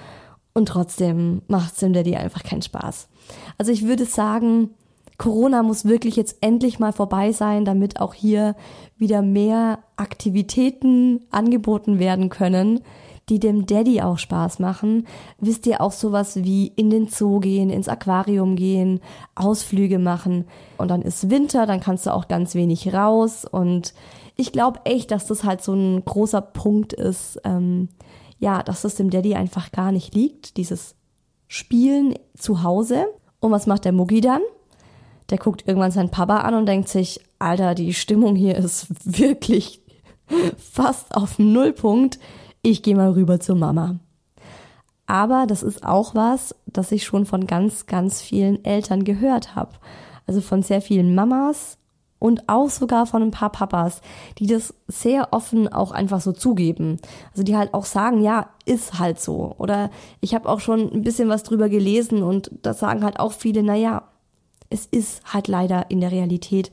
[0.53, 3.09] und trotzdem macht Sim Daddy einfach keinen Spaß.
[3.57, 4.69] Also ich würde sagen,
[5.17, 8.55] Corona muss wirklich jetzt endlich mal vorbei sein, damit auch hier
[8.97, 12.81] wieder mehr Aktivitäten angeboten werden können,
[13.29, 15.07] die dem Daddy auch Spaß machen.
[15.39, 18.99] Wisst ihr auch sowas wie in den Zoo gehen, ins Aquarium gehen,
[19.33, 20.45] Ausflüge machen.
[20.77, 23.45] Und dann ist Winter, dann kannst du auch ganz wenig raus.
[23.45, 23.93] Und
[24.35, 27.89] ich glaube echt, dass das halt so ein großer Punkt ist, ähm,
[28.37, 30.95] ja, dass das dem Daddy einfach gar nicht liegt, dieses
[31.47, 33.05] Spielen zu Hause.
[33.39, 34.41] Und was macht der Muggi dann?
[35.29, 38.87] Der guckt irgendwann seinen Papa an und denkt sich, Alter, die Stimmung hier ist
[39.19, 39.81] wirklich
[40.57, 42.19] fast auf Nullpunkt
[42.65, 43.99] ich gehe mal rüber zur Mama.
[45.07, 49.71] Aber das ist auch was, das ich schon von ganz, ganz vielen Eltern gehört habe.
[50.25, 51.77] Also von sehr vielen Mamas
[52.17, 54.01] und auch sogar von ein paar Papas,
[54.39, 56.97] die das sehr offen auch einfach so zugeben.
[57.31, 59.53] Also die halt auch sagen, ja, ist halt so.
[59.59, 63.31] Oder ich habe auch schon ein bisschen was drüber gelesen und das sagen halt auch
[63.31, 64.03] viele, na ja,
[64.71, 66.71] es ist halt leider in der Realität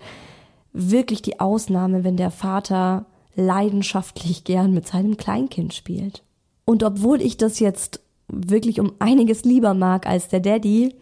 [0.72, 6.22] wirklich die Ausnahme, wenn der Vater leidenschaftlich gern mit seinem Kleinkind spielt.
[6.64, 10.94] Und obwohl ich das jetzt wirklich um einiges lieber mag als der Daddy,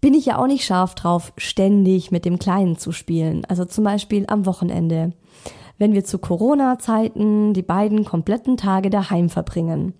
[0.00, 3.44] bin ich ja auch nicht scharf drauf, ständig mit dem Kleinen zu spielen.
[3.46, 5.12] Also zum Beispiel am Wochenende.
[5.78, 9.94] Wenn wir zu Corona-Zeiten die beiden kompletten Tage daheim verbringen.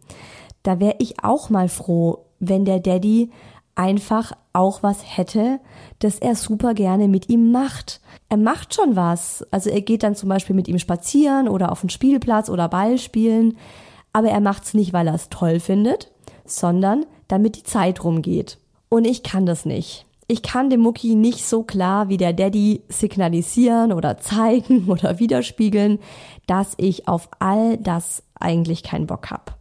[0.63, 3.31] Da wäre ich auch mal froh, wenn der Daddy
[3.75, 5.61] einfach auch was hätte,
[5.99, 8.01] das er super gerne mit ihm macht.
[8.29, 9.47] Er macht schon was.
[9.51, 12.99] Also er geht dann zum Beispiel mit ihm spazieren oder auf den Spielplatz oder Ball
[12.99, 13.57] spielen.
[14.13, 16.11] Aber er macht's nicht, weil er es toll findet,
[16.45, 18.59] sondern damit die Zeit rumgeht.
[18.89, 20.07] Und ich kann das nicht.
[20.29, 25.99] Ich kann dem Mucki nicht so klar wie der Daddy signalisieren oder zeigen oder widerspiegeln,
[26.47, 29.59] dass ich auf all das eigentlich keinen Bock hab.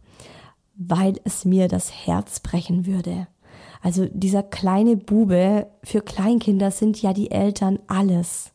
[0.74, 3.26] Weil es mir das Herz brechen würde.
[3.82, 8.52] Also dieser kleine Bube, für Kleinkinder sind ja die Eltern alles.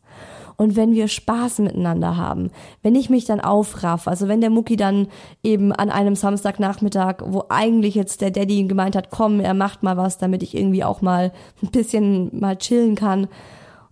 [0.55, 2.49] Und wenn wir Spaß miteinander haben,
[2.81, 5.07] wenn ich mich dann aufraff, also wenn der Mucki dann
[5.43, 9.97] eben an einem Samstagnachmittag, wo eigentlich jetzt der Daddy gemeint hat, komm, er macht mal
[9.97, 13.27] was, damit ich irgendwie auch mal ein bisschen mal chillen kann,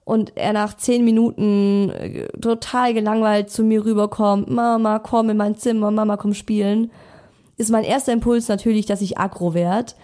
[0.06, 5.56] und er nach zehn Minuten äh, total gelangweilt zu mir rüberkommt, Mama, komm in mein
[5.56, 6.91] Zimmer, Mama, komm spielen,
[7.58, 9.95] ist mein erster Impuls natürlich, dass ich aggro werd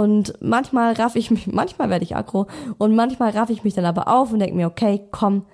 [0.00, 2.46] Und manchmal raff ich mich, manchmal werde ich aggro
[2.78, 5.44] und manchmal raff ich mich dann aber auf und denke mir, okay, komm,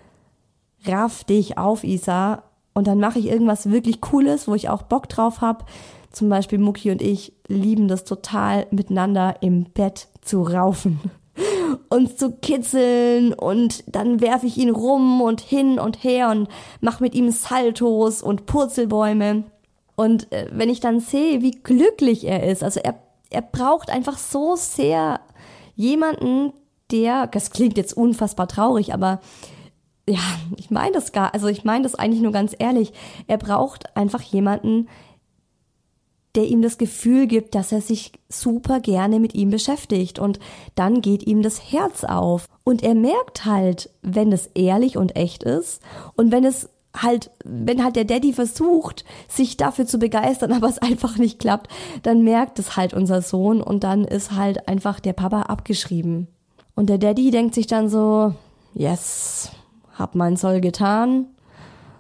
[0.87, 2.45] raff dich auf, Isa.
[2.73, 5.65] Und dann mache ich irgendwas wirklich Cooles, wo ich auch Bock drauf habe.
[6.13, 11.01] Zum Beispiel Mucki und ich lieben das total, miteinander im Bett zu raufen.
[11.89, 16.49] Uns zu kitzeln und dann werfe ich ihn rum und hin und her und
[16.81, 19.45] mache mit ihm Saltos und Purzelbäume.
[19.97, 22.95] Und äh, wenn ich dann sehe, wie glücklich er ist, also er,
[23.37, 25.21] er braucht einfach so sehr
[25.75, 26.55] jemanden,
[26.91, 29.21] der, das klingt jetzt unfassbar traurig, aber
[30.09, 30.21] ja,
[30.57, 32.95] ich meine das gar, also ich meine das eigentlich nur ganz ehrlich.
[33.27, 34.89] Er braucht einfach jemanden,
[36.35, 40.39] der ihm das Gefühl gibt, dass er sich super gerne mit ihm beschäftigt und
[40.75, 45.43] dann geht ihm das Herz auf und er merkt halt, wenn es ehrlich und echt
[45.43, 45.83] ist
[46.15, 46.71] und wenn es
[47.03, 51.71] halt, wenn halt der Daddy versucht, sich dafür zu begeistern, aber es einfach nicht klappt,
[52.03, 56.29] dann merkt es halt unser Sohn und dann ist halt einfach der Papa abgeschrieben.
[56.75, 58.35] Und der Daddy denkt sich dann so,
[58.75, 59.51] yes,
[59.95, 61.27] hab mein Soll getan,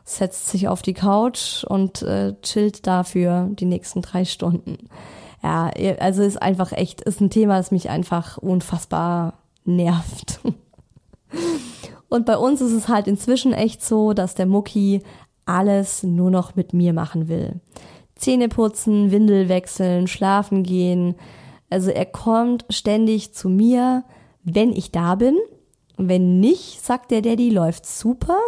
[0.04, 4.88] setzt sich auf die Couch und äh, chillt dafür die nächsten drei Stunden.
[5.42, 10.40] Ja, also ist einfach echt, ist ein Thema, das mich einfach unfassbar nervt.
[12.08, 15.02] Und bei uns ist es halt inzwischen echt so, dass der Mucki
[15.44, 17.60] alles nur noch mit mir machen will.
[18.14, 21.16] Zähne putzen, Windel wechseln, schlafen gehen.
[21.68, 24.04] Also er kommt ständig zu mir,
[24.42, 25.36] wenn ich da bin.
[25.96, 28.38] Wenn nicht, sagt der Daddy, läuft super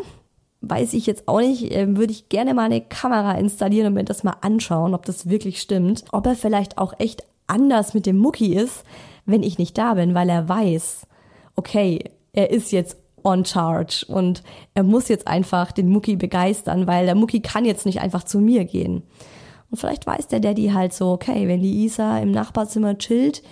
[0.60, 4.04] weiß ich jetzt auch nicht, äh, würde ich gerne mal eine Kamera installieren und mir
[4.04, 6.04] das mal anschauen, ob das wirklich stimmt.
[6.12, 8.84] Ob er vielleicht auch echt anders mit dem Mucki ist,
[9.24, 11.06] wenn ich nicht da bin, weil er weiß,
[11.56, 14.42] okay, er ist jetzt on charge und
[14.74, 18.38] er muss jetzt einfach den Mucki begeistern, weil der Mucki kann jetzt nicht einfach zu
[18.38, 19.02] mir gehen.
[19.70, 23.42] Und vielleicht weiß der Daddy halt so, okay, wenn die Isa im Nachbarzimmer chillt,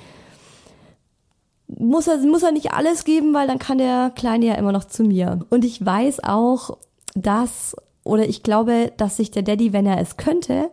[1.69, 4.85] muss er, muss er nicht alles geben, weil dann kann der Kleine ja immer noch
[4.85, 5.41] zu mir.
[5.51, 6.79] Und ich weiß auch,
[7.15, 10.71] dass, oder ich glaube, dass sich der Daddy, wenn er es könnte,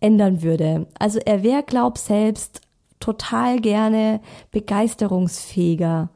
[0.00, 0.86] ändern würde.
[0.98, 2.60] Also er wäre, glaub selbst
[2.98, 6.10] total gerne begeisterungsfähiger,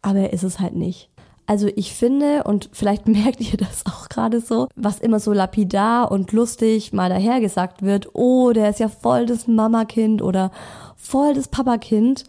[0.00, 1.10] aber er ist es halt nicht.
[1.52, 6.10] Also ich finde, und vielleicht merkt ihr das auch gerade so, was immer so lapidar
[6.10, 10.50] und lustig mal dahergesagt wird, oh, der ist ja voll das Mamakind oder
[10.96, 12.24] voll das Papakind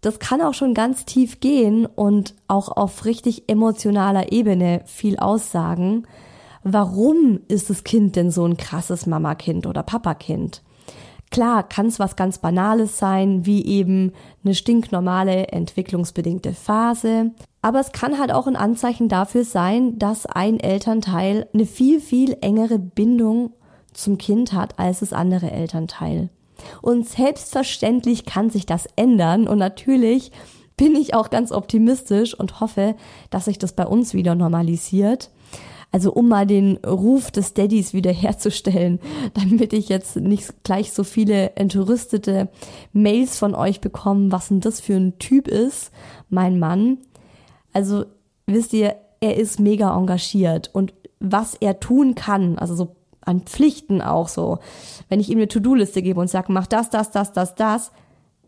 [0.00, 6.06] das kann auch schon ganz tief gehen und auch auf richtig emotionaler Ebene viel aussagen.
[6.62, 10.62] Warum ist das Kind denn so ein krasses Mama-Kind oder Papa-Kind?
[11.30, 14.12] Klar, kann es was ganz Banales sein, wie eben
[14.44, 17.30] eine stinknormale entwicklungsbedingte Phase.
[17.62, 22.36] Aber es kann halt auch ein Anzeichen dafür sein, dass ein Elternteil eine viel, viel
[22.40, 23.52] engere Bindung
[23.92, 26.30] zum Kind hat als das andere Elternteil.
[26.82, 30.32] Und selbstverständlich kann sich das ändern und natürlich
[30.76, 32.96] bin ich auch ganz optimistisch und hoffe,
[33.28, 35.30] dass sich das bei uns wieder normalisiert.
[35.92, 39.00] Also um mal den Ruf des Daddys wiederherzustellen,
[39.34, 42.48] damit ich jetzt nicht gleich so viele entrüstete
[42.92, 45.90] Mails von euch bekomme, was denn das für ein Typ ist,
[46.28, 46.98] mein Mann.
[47.72, 48.04] Also
[48.46, 54.00] wisst ihr, er ist mega engagiert und was er tun kann, also so an Pflichten
[54.00, 54.58] auch so.
[55.08, 57.92] Wenn ich ihm eine To-Do-Liste gebe und sage, mach das, das, das, das, das,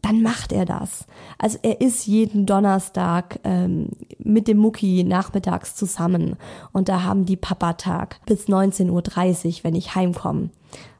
[0.02, 1.06] dann macht er das.
[1.38, 3.88] Also er ist jeden Donnerstag ähm,
[4.18, 6.36] mit dem Mucki nachmittags zusammen
[6.72, 10.50] und da haben die Papatag bis 19.30 Uhr, wenn ich heimkomme.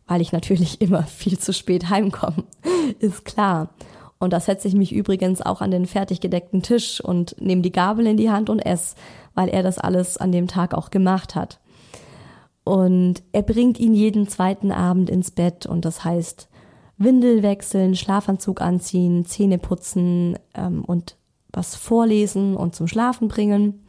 [0.07, 2.45] Weil ich natürlich immer viel zu spät heimkomme,
[3.01, 3.71] ist klar.
[4.19, 7.73] Und da setze ich mich übrigens auch an den fertig gedeckten Tisch und nehme die
[7.73, 8.95] Gabel in die Hand und esse,
[9.35, 11.59] weil er das alles an dem Tag auch gemacht hat.
[12.63, 16.49] Und er bringt ihn jeden zweiten Abend ins Bett und das heißt
[17.03, 21.17] Windel wechseln, Schlafanzug anziehen, Zähne putzen ähm, und
[21.53, 23.85] was vorlesen und zum Schlafen bringen.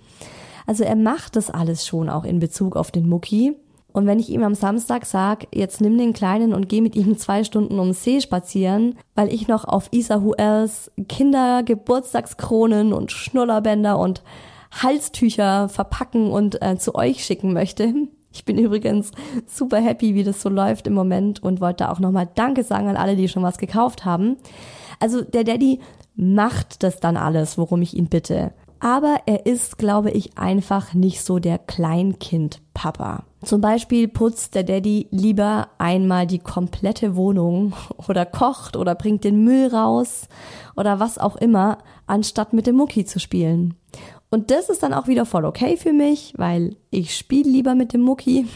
[0.65, 3.55] Also er macht das alles schon auch in Bezug auf den Mucki.
[3.91, 7.17] Und wenn ich ihm am Samstag sag, jetzt nimm den Kleinen und geh mit ihm
[7.17, 14.23] zwei Stunden ums See spazieren, weil ich noch auf Isahu Els Kindergeburtstagskronen und Schnullerbänder und
[14.71, 17.93] Halstücher verpacken und äh, zu euch schicken möchte,
[18.33, 19.11] ich bin übrigens
[19.47, 22.97] super happy, wie das so läuft im Moment und wollte auch nochmal Danke sagen an
[22.97, 24.37] alle, die schon was gekauft haben.
[24.99, 25.79] Also der Daddy
[26.15, 28.53] macht das dann alles, worum ich ihn bitte.
[28.79, 33.23] Aber er ist, glaube ich, einfach nicht so der Kleinkind-Papa.
[33.41, 37.73] Zum Beispiel putzt der Daddy lieber einmal die komplette Wohnung
[38.09, 40.27] oder kocht oder bringt den Müll raus
[40.75, 43.75] oder was auch immer, anstatt mit dem Mucki zu spielen.
[44.33, 47.93] Und das ist dann auch wieder voll okay für mich, weil ich spiele lieber mit
[47.93, 48.47] dem Mucki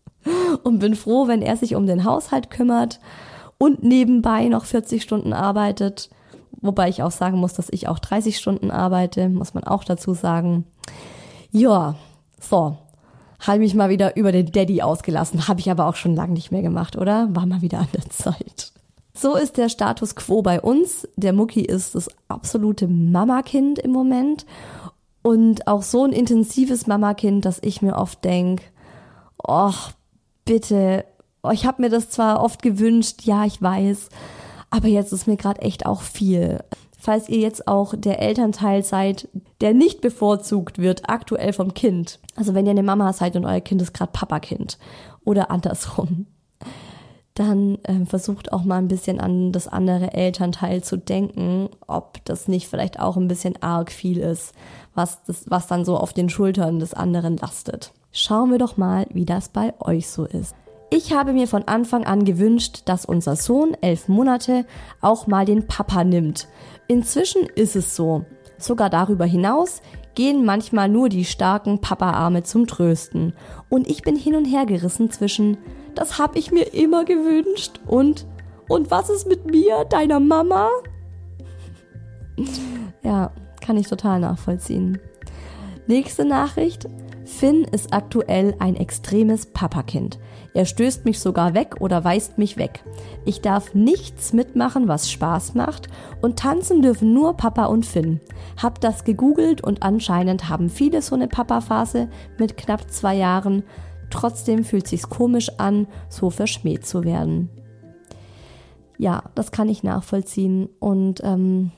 [0.62, 3.00] und bin froh, wenn er sich um den Haushalt kümmert
[3.58, 6.10] und nebenbei noch 40 Stunden arbeitet,
[6.60, 10.14] Wobei ich auch sagen muss, dass ich auch 30 Stunden arbeite, muss man auch dazu
[10.14, 10.64] sagen.
[11.50, 11.96] Ja,
[12.40, 12.78] so.
[13.38, 15.46] Habe ich mal wieder über den Daddy ausgelassen.
[15.46, 17.28] Habe ich aber auch schon lange nicht mehr gemacht, oder?
[17.34, 18.72] War mal wieder an der Zeit.
[19.14, 21.06] So ist der Status quo bei uns.
[21.16, 24.46] Der Mucki ist das absolute Mamakind im Moment.
[25.26, 28.62] Und auch so ein intensives Mamakind, dass ich mir oft denk,
[29.44, 29.90] ach,
[30.44, 31.04] bitte,
[31.50, 34.08] ich habe mir das zwar oft gewünscht, ja, ich weiß,
[34.70, 36.60] aber jetzt ist mir gerade echt auch viel.
[36.96, 39.28] Falls ihr jetzt auch der Elternteil seid,
[39.60, 42.20] der nicht bevorzugt wird aktuell vom Kind.
[42.36, 44.78] Also wenn ihr eine Mama seid und euer Kind ist gerade Papakind
[45.24, 46.26] oder andersrum,
[47.34, 52.46] dann äh, versucht auch mal ein bisschen an das andere Elternteil zu denken, ob das
[52.46, 54.54] nicht vielleicht auch ein bisschen arg viel ist,
[54.96, 57.92] was, das, was dann so auf den Schultern des anderen lastet.
[58.12, 60.54] Schauen wir doch mal, wie das bei euch so ist.
[60.88, 64.64] Ich habe mir von Anfang an gewünscht, dass unser Sohn, elf Monate,
[65.00, 66.48] auch mal den Papa nimmt.
[66.88, 68.24] Inzwischen ist es so.
[68.58, 69.82] Sogar darüber hinaus
[70.14, 73.34] gehen manchmal nur die starken Papa-Arme zum Trösten.
[73.68, 75.58] Und ich bin hin und her gerissen zwischen,
[75.94, 78.26] das hab ich mir immer gewünscht und,
[78.68, 80.70] und was ist mit mir, deiner Mama?
[83.02, 83.30] ja,
[83.66, 84.98] kann ich total nachvollziehen.
[85.88, 86.88] Nächste Nachricht.
[87.24, 90.20] Finn ist aktuell ein extremes Papakind.
[90.54, 92.84] Er stößt mich sogar weg oder weist mich weg.
[93.24, 95.88] Ich darf nichts mitmachen, was Spaß macht
[96.22, 98.20] und tanzen dürfen nur Papa und Finn.
[98.62, 103.64] Hab das gegoogelt und anscheinend haben viele so eine Papa-Phase mit knapp zwei Jahren.
[104.10, 107.50] Trotzdem fühlt sich's komisch an, so verschmäht zu werden.
[108.98, 111.72] Ja, das kann ich nachvollziehen und ähm,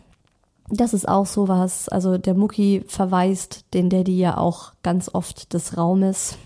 [0.71, 1.89] das ist auch sowas.
[1.89, 6.37] Also der Mucki verweist den Daddy ja auch ganz oft des Raumes.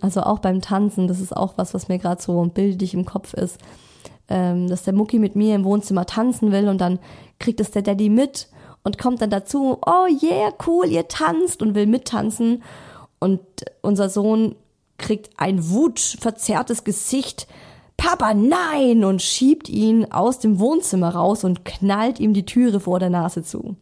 [0.00, 3.34] Also auch beim Tanzen, das ist auch was, was mir gerade so bildlich im Kopf
[3.34, 3.58] ist,
[4.28, 6.98] ähm, dass der Mucki mit mir im Wohnzimmer tanzen will und dann
[7.38, 8.48] kriegt es der Daddy mit
[8.84, 12.62] und kommt dann dazu, oh yeah, cool, ihr tanzt und will mittanzen.
[13.18, 13.40] Und
[13.82, 14.54] unser Sohn
[14.98, 17.48] kriegt ein wutverzerrtes Gesicht,
[17.98, 19.04] Papa, nein!
[19.04, 23.42] und schiebt ihn aus dem Wohnzimmer raus und knallt ihm die Türe vor der Nase
[23.42, 23.76] zu.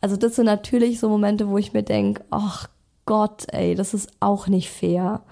[0.00, 2.68] Also das sind natürlich so Momente, wo ich mir denke, ach
[3.06, 5.22] Gott, ey, das ist auch nicht fair.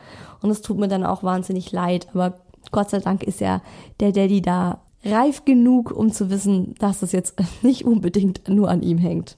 [0.43, 2.07] Und es tut mir dann auch wahnsinnig leid.
[2.13, 2.39] Aber
[2.71, 3.63] Gott sei Dank ist ja
[4.01, 8.83] der Daddy da reif genug, um zu wissen, dass es jetzt nicht unbedingt nur an
[8.83, 9.37] ihm hängt.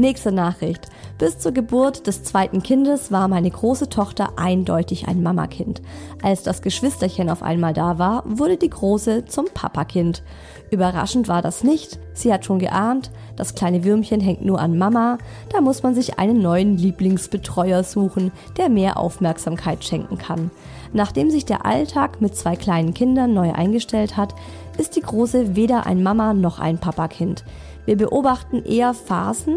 [0.00, 0.88] Nächste Nachricht.
[1.18, 5.82] Bis zur Geburt des zweiten Kindes war meine große Tochter eindeutig ein Mamakind.
[6.22, 10.22] Als das Geschwisterchen auf einmal da war, wurde die große zum Papakind.
[10.70, 11.98] Überraschend war das nicht.
[12.14, 15.18] Sie hat schon geahnt, das kleine Würmchen hängt nur an Mama.
[15.52, 20.50] Da muss man sich einen neuen Lieblingsbetreuer suchen, der mehr Aufmerksamkeit schenken kann.
[20.94, 24.34] Nachdem sich der Alltag mit zwei kleinen Kindern neu eingestellt hat,
[24.78, 27.44] ist die Große weder ein Mama noch ein Papakind.
[27.90, 29.56] Wir beobachten eher Phasen.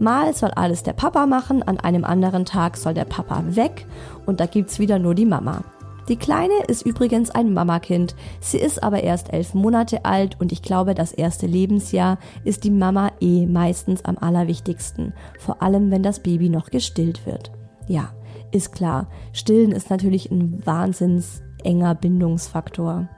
[0.00, 3.86] Mal soll alles der Papa machen, an einem anderen Tag soll der Papa weg
[4.26, 5.62] und da gibt's wieder nur die Mama.
[6.08, 8.16] Die Kleine ist übrigens ein Mamakind.
[8.40, 12.72] Sie ist aber erst elf Monate alt und ich glaube, das erste Lebensjahr ist die
[12.72, 15.12] Mama eh meistens am allerwichtigsten.
[15.38, 17.52] Vor allem, wenn das Baby noch gestillt wird.
[17.86, 18.10] Ja,
[18.50, 19.06] ist klar.
[19.32, 23.08] Stillen ist natürlich ein wahnsinns enger Bindungsfaktor.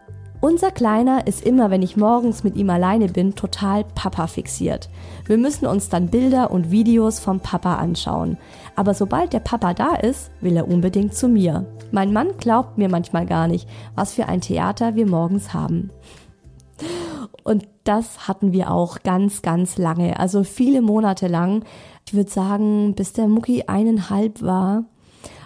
[0.43, 4.89] Unser Kleiner ist immer, wenn ich morgens mit ihm alleine bin, total Papa fixiert.
[5.27, 8.39] Wir müssen uns dann Bilder und Videos vom Papa anschauen.
[8.75, 11.67] Aber sobald der Papa da ist, will er unbedingt zu mir.
[11.93, 15.91] Mein Mann glaubt mir manchmal gar nicht, was für ein Theater wir morgens haben.
[17.45, 21.65] Und das hatten wir auch ganz, ganz lange, also viele Monate lang.
[22.07, 24.85] Ich würde sagen, bis der Mucki eineinhalb war,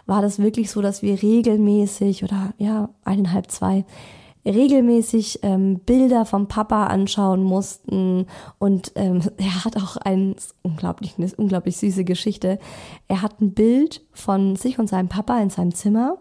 [0.07, 3.85] war das wirklich so, dass wir regelmäßig oder ja, eineinhalb, zwei,
[4.46, 8.26] regelmäßig ähm, Bilder vom Papa anschauen mussten
[8.59, 12.59] und ähm, er hat auch ein unglaublich, eine unglaublich süße Geschichte.
[13.09, 16.18] Er hat ein Bild von sich und seinem Papa in seinem Zimmer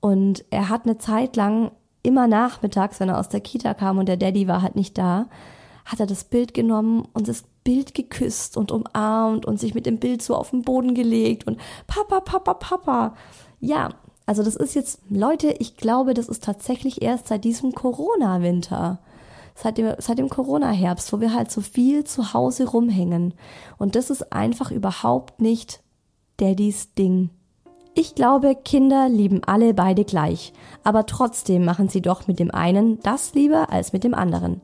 [0.00, 4.06] und er hat eine Zeit lang immer nachmittags, wenn er aus der Kita kam und
[4.06, 5.26] der Daddy war halt nicht da,
[5.84, 9.98] hat er das Bild genommen und das Bild geküsst und umarmt und sich mit dem
[9.98, 13.14] Bild so auf den Boden gelegt und Papa, Papa, Papa.
[13.60, 13.90] Ja,
[14.30, 19.00] also das ist jetzt, Leute, ich glaube, das ist tatsächlich erst seit diesem Corona-Winter.
[19.56, 23.34] Seit dem, seit dem Corona-Herbst, wo wir halt so viel zu Hause rumhängen.
[23.76, 25.80] Und das ist einfach überhaupt nicht
[26.38, 27.30] Daddys Ding.
[27.94, 30.52] Ich glaube, Kinder lieben alle beide gleich,
[30.84, 34.60] aber trotzdem machen sie doch mit dem einen das lieber als mit dem anderen.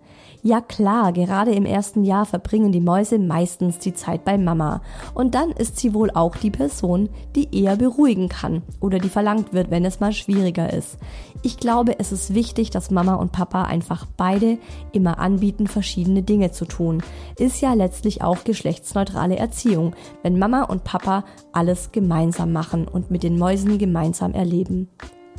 [0.46, 4.80] Ja klar, gerade im ersten Jahr verbringen die Mäuse meistens die Zeit bei Mama.
[5.12, 9.52] Und dann ist sie wohl auch die Person, die eher beruhigen kann oder die verlangt
[9.52, 10.98] wird, wenn es mal schwieriger ist.
[11.42, 14.58] Ich glaube, es ist wichtig, dass Mama und Papa einfach beide
[14.92, 17.02] immer anbieten, verschiedene Dinge zu tun.
[17.40, 23.24] Ist ja letztlich auch geschlechtsneutrale Erziehung, wenn Mama und Papa alles gemeinsam machen und mit
[23.24, 24.90] den Mäusen gemeinsam erleben.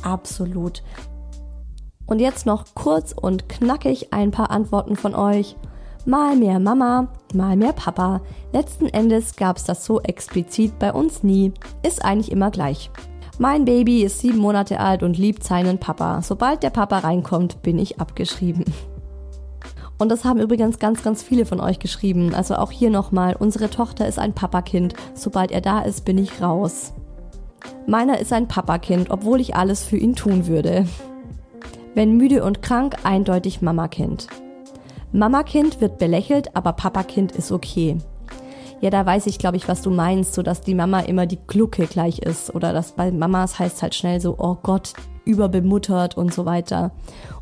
[0.02, 0.82] Absolut.
[2.08, 5.56] Und jetzt noch kurz und knackig ein paar Antworten von euch.
[6.06, 8.22] Mal mehr Mama, mal mehr Papa.
[8.52, 11.52] Letzten Endes gab's das so explizit bei uns nie.
[11.82, 12.90] Ist eigentlich immer gleich.
[13.38, 16.22] Mein Baby ist sieben Monate alt und liebt seinen Papa.
[16.22, 18.64] Sobald der Papa reinkommt, bin ich abgeschrieben.
[20.00, 22.32] Und das haben übrigens ganz, ganz viele von euch geschrieben.
[22.32, 24.94] Also auch hier nochmal, unsere Tochter ist ein Papakind.
[25.14, 26.92] Sobald er da ist, bin ich raus.
[27.88, 30.86] Meiner ist ein Papakind, obwohl ich alles für ihn tun würde.
[31.94, 34.28] Wenn müde und krank, eindeutig Mamakind.
[35.12, 37.96] Mamakind wird belächelt, aber Papakind ist okay.
[38.80, 41.40] Ja, da weiß ich, glaube ich, was du meinst, so dass die Mama immer die
[41.46, 44.92] Glucke gleich ist oder dass bei Mamas heißt halt schnell so, oh Gott,
[45.24, 46.92] überbemuttert und so weiter.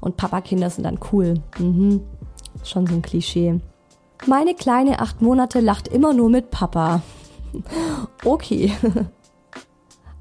[0.01, 1.34] Und Papakinder sind dann cool.
[1.59, 2.01] Mhm.
[2.64, 3.61] Schon so ein Klischee.
[4.26, 7.03] Meine kleine acht Monate lacht immer nur mit Papa.
[8.24, 8.72] okay.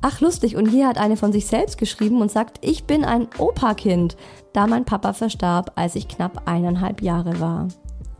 [0.07, 3.27] Ach lustig, und hier hat eine von sich selbst geschrieben und sagt, ich bin ein
[3.39, 4.15] Opa-Kind,
[4.53, 7.69] da mein Papa verstarb, als ich knapp eineinhalb Jahre war.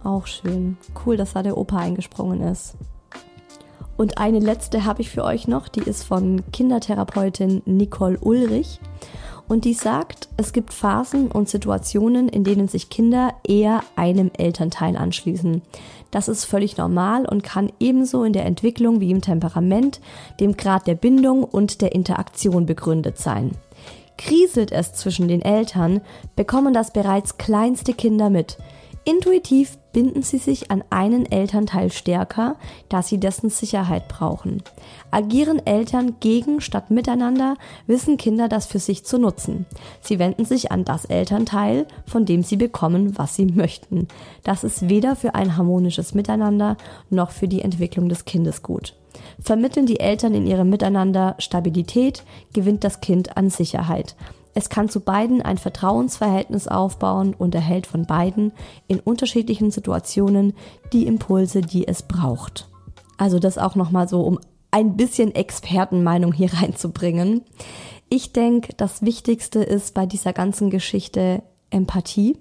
[0.03, 0.77] Auch schön.
[1.05, 2.73] Cool, dass da der Opa eingesprungen ist.
[3.97, 8.79] Und eine letzte habe ich für euch noch, die ist von Kindertherapeutin Nicole Ulrich.
[9.48, 14.98] Und die sagt, es gibt Phasen und Situationen, in denen sich Kinder eher einem Elternteil
[14.98, 15.62] anschließen.
[16.10, 20.00] Das ist völlig normal und kann ebenso in der Entwicklung wie im Temperament,
[20.39, 23.52] dem Grad der Bindung und der Interaktion begründet sein.
[24.18, 26.02] Kriselt es zwischen den Eltern,
[26.36, 28.58] bekommen das bereits kleinste Kinder mit.
[29.08, 32.56] Intuitiv binden sie sich an einen Elternteil stärker,
[32.89, 34.64] da sie dessen Sicherheit brauchen.
[35.12, 39.68] Agieren Eltern gegen statt miteinander, wissen Kinder das für sich zu nutzen.
[40.01, 44.08] Sie wenden sich an das Elternteil, von dem sie bekommen, was sie möchten.
[44.43, 46.76] Das ist weder für ein harmonisches Miteinander
[47.12, 48.95] noch für die Entwicklung des Kindes gut.
[49.39, 54.16] Vermitteln die Eltern in ihrem Miteinander Stabilität, gewinnt das Kind an Sicherheit.
[54.58, 58.53] Es kann zu beiden ein Vertrauensverhältnis aufbauen und erhält von beiden
[58.88, 60.53] in unterschiedlichen Situationen
[60.93, 62.70] die Impulse, die es braucht.
[63.18, 64.39] Also das auch nochmal so, um
[64.72, 67.41] ein bisschen Expertenmeinung hier reinzubringen.
[68.08, 72.38] Ich denke, das Wichtigste ist bei dieser ganzen Geschichte Empathie,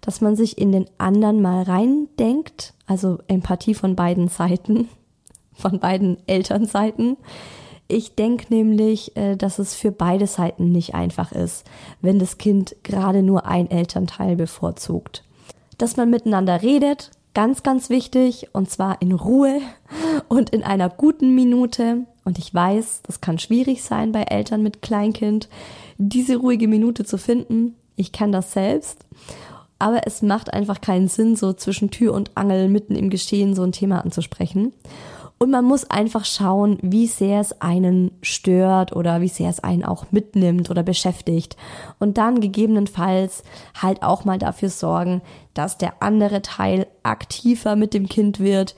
[0.00, 4.88] dass man sich in den anderen mal reindenkt, also Empathie von beiden Seiten,
[5.54, 7.16] von beiden Elternseiten.
[7.88, 11.64] Ich denke nämlich, äh, dass es für beide Seiten nicht einfach ist,
[12.00, 15.24] wenn das Kind gerade nur ein Elternteil bevorzugt.
[15.78, 19.60] Dass man miteinander redet, ganz, ganz wichtig, und zwar in Ruhe
[20.28, 22.06] und in einer guten Minute.
[22.24, 25.48] Und ich weiß, das kann schwierig sein bei Eltern mit Kleinkind,
[25.98, 27.74] diese ruhige Minute zu finden.
[27.96, 29.04] Ich kann das selbst.
[29.78, 33.64] Aber es macht einfach keinen Sinn, so zwischen Tür und Angel mitten im Geschehen so
[33.64, 34.72] ein Thema anzusprechen.
[35.42, 39.84] Und man muss einfach schauen, wie sehr es einen stört oder wie sehr es einen
[39.84, 41.56] auch mitnimmt oder beschäftigt.
[41.98, 43.42] Und dann gegebenenfalls
[43.74, 45.20] halt auch mal dafür sorgen,
[45.52, 48.76] dass der andere Teil aktiver mit dem Kind wird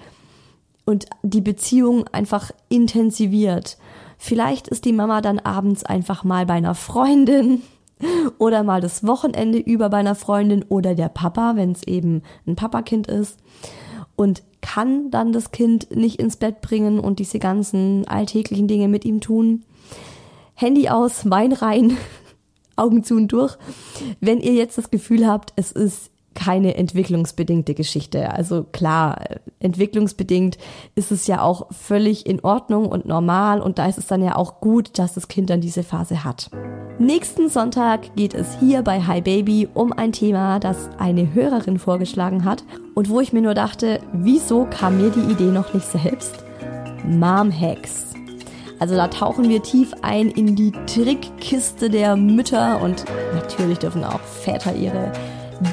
[0.87, 3.77] und die Beziehung einfach intensiviert.
[4.17, 7.61] Vielleicht ist die Mama dann abends einfach mal bei einer Freundin
[8.39, 12.57] oder mal das Wochenende über bei einer Freundin oder der Papa, wenn es eben ein
[12.57, 13.39] Papakind ist.
[14.17, 19.05] Und kann dann das Kind nicht ins Bett bringen und diese ganzen alltäglichen Dinge mit
[19.05, 19.65] ihm tun.
[20.55, 21.97] Handy aus, Wein rein,
[22.77, 23.57] Augen zu und durch.
[24.21, 28.31] Wenn ihr jetzt das Gefühl habt, es ist keine entwicklungsbedingte Geschichte.
[28.31, 29.19] Also klar,
[29.61, 30.59] entwicklungsbedingt
[30.95, 34.37] ist es ja auch völlig in Ordnung und normal und da ist es dann ja
[34.37, 36.51] auch gut, dass das Kind dann diese Phase hat.
[36.99, 42.45] Nächsten Sonntag geht es hier bei Hi Baby um ein Thema, das eine Hörerin vorgeschlagen
[42.45, 42.65] hat
[42.95, 46.45] und wo ich mir nur dachte, wieso kam mir die Idee noch nicht selbst?
[47.05, 48.15] Mom Hacks.
[48.79, 54.21] Also da tauchen wir tief ein in die Trickkiste der Mütter und natürlich dürfen auch
[54.21, 55.13] Väter ihre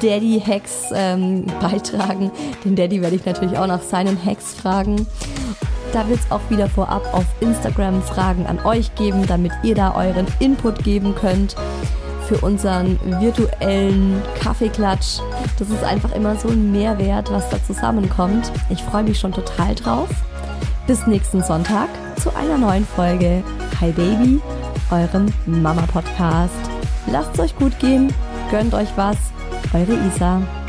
[0.00, 2.30] Daddy-Hacks ähm, beitragen.
[2.64, 5.06] Den Daddy werde ich natürlich auch nach seinen Hacks fragen.
[5.92, 9.94] Da wird es auch wieder vorab auf Instagram Fragen an euch geben, damit ihr da
[9.94, 11.54] euren Input geben könnt
[12.26, 15.18] für unseren virtuellen Kaffeeklatsch.
[15.58, 18.50] Das ist einfach immer so ein Mehrwert, was da zusammenkommt.
[18.70, 20.08] Ich freue mich schon total drauf.
[20.86, 21.88] Bis nächsten Sonntag
[22.20, 23.44] zu einer neuen Folge
[23.80, 24.40] Hi Baby,
[24.90, 26.54] eurem Mama Podcast.
[27.06, 28.12] Lasst es euch gut gehen,
[28.50, 29.16] gönnt euch was
[29.74, 30.61] eure Isa.